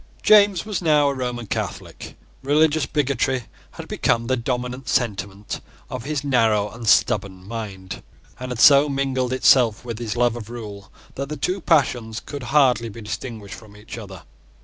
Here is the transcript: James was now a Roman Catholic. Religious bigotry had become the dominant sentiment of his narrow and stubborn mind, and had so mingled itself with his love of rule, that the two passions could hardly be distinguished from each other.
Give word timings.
James 0.23 0.65
was 0.65 0.81
now 0.81 1.09
a 1.09 1.13
Roman 1.13 1.45
Catholic. 1.45 2.17
Religious 2.41 2.87
bigotry 2.87 3.43
had 3.73 3.87
become 3.87 4.25
the 4.25 4.35
dominant 4.35 4.89
sentiment 4.89 5.61
of 5.91 6.05
his 6.05 6.23
narrow 6.23 6.69
and 6.71 6.87
stubborn 6.89 7.47
mind, 7.47 8.01
and 8.39 8.49
had 8.49 8.59
so 8.59 8.89
mingled 8.89 9.31
itself 9.31 9.85
with 9.85 9.99
his 9.99 10.17
love 10.17 10.35
of 10.35 10.49
rule, 10.49 10.91
that 11.13 11.29
the 11.29 11.37
two 11.37 11.61
passions 11.61 12.19
could 12.19 12.41
hardly 12.49 12.89
be 12.89 13.01
distinguished 13.01 13.53
from 13.53 13.77
each 13.77 13.95
other. 13.95 14.23